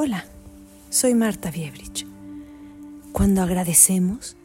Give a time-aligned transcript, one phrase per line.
[0.00, 0.24] Hola,
[0.90, 2.06] soy Marta Biebrich.
[3.10, 4.36] Cuando agradecemos,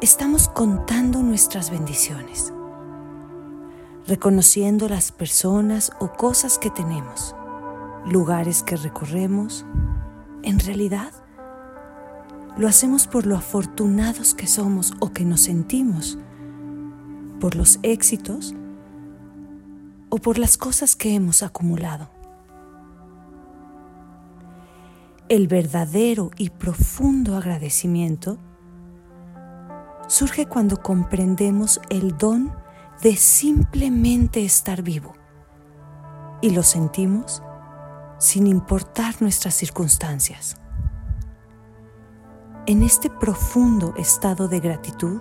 [0.00, 2.52] estamos contando nuestras bendiciones,
[4.08, 7.36] reconociendo las personas o cosas que tenemos,
[8.04, 9.64] lugares que recorremos.
[10.42, 11.12] En realidad,
[12.56, 16.18] lo hacemos por lo afortunados que somos o que nos sentimos,
[17.38, 18.56] por los éxitos
[20.08, 22.15] o por las cosas que hemos acumulado.
[25.28, 28.38] El verdadero y profundo agradecimiento
[30.06, 32.54] surge cuando comprendemos el don
[33.02, 35.14] de simplemente estar vivo
[36.40, 37.42] y lo sentimos
[38.18, 40.58] sin importar nuestras circunstancias.
[42.66, 45.20] En este profundo estado de gratitud,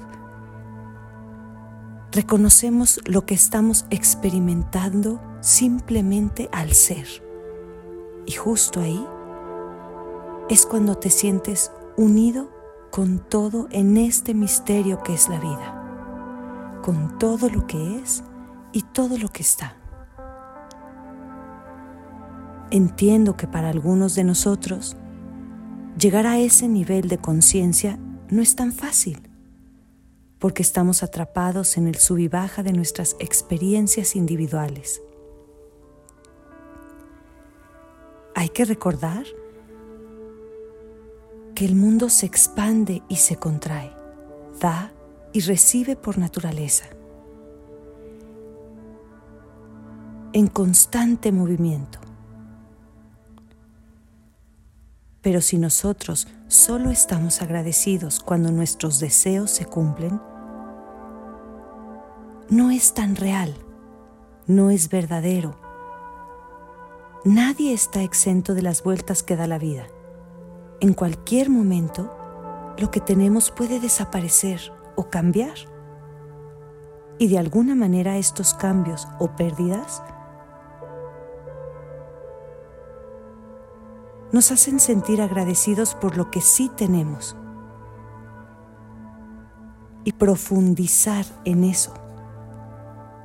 [2.12, 7.08] reconocemos lo que estamos experimentando simplemente al ser.
[8.28, 9.04] Y justo ahí
[10.50, 12.52] es cuando te sientes unido
[12.92, 18.24] con todo en este misterio que es la vida, con todo lo que es
[18.72, 19.76] y todo lo que está.
[22.70, 24.96] Entiendo que para algunos de nosotros
[25.98, 27.98] llegar a ese nivel de conciencia
[28.30, 29.28] no es tan fácil,
[30.38, 35.02] porque estamos atrapados en el sub y baja de nuestras experiencias individuales.
[38.36, 39.26] Hay que recordar
[41.56, 43.92] que el mundo se expande y se contrae,
[44.60, 44.92] da
[45.32, 46.86] y recibe por naturaleza,
[50.34, 52.00] en constante movimiento.
[55.22, 60.22] Pero si nosotros solo estamos agradecidos cuando nuestros deseos se cumplen,
[62.50, 63.56] no es tan real,
[64.46, 65.58] no es verdadero.
[67.24, 69.88] Nadie está exento de las vueltas que da la vida.
[70.82, 72.12] En cualquier momento,
[72.78, 75.56] lo que tenemos puede desaparecer o cambiar.
[77.18, 80.04] Y de alguna manera estos cambios o pérdidas
[84.34, 87.38] nos hacen sentir agradecidos por lo que sí tenemos
[90.04, 91.94] y profundizar en eso,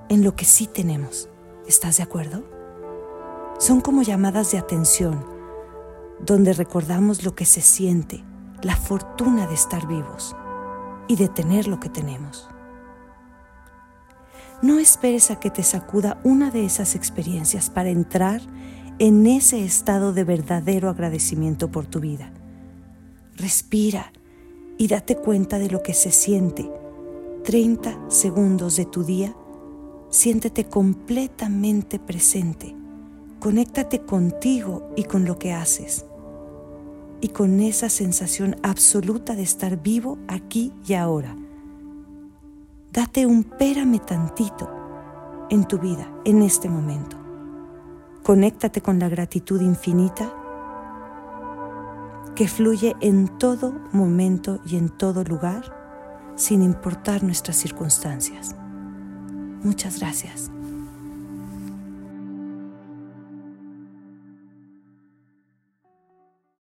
[0.08, 1.28] en lo que sí tenemos.
[1.66, 2.44] ¿Estás de acuerdo?
[3.58, 5.39] Son como llamadas de atención
[6.24, 8.22] donde recordamos lo que se siente,
[8.62, 10.36] la fortuna de estar vivos
[11.08, 12.48] y de tener lo que tenemos.
[14.62, 18.42] No esperes a que te sacuda una de esas experiencias para entrar
[18.98, 22.30] en ese estado de verdadero agradecimiento por tu vida.
[23.36, 24.12] Respira
[24.76, 26.70] y date cuenta de lo que se siente.
[27.44, 29.34] 30 segundos de tu día,
[30.10, 32.76] siéntete completamente presente.
[33.38, 36.04] Conéctate contigo y con lo que haces
[37.20, 41.36] y con esa sensación absoluta de estar vivo aquí y ahora.
[42.92, 44.70] Date un pérame tantito
[45.50, 47.16] en tu vida, en este momento.
[48.22, 50.32] Conéctate con la gratitud infinita
[52.34, 58.56] que fluye en todo momento y en todo lugar, sin importar nuestras circunstancias.
[59.62, 60.50] Muchas gracias.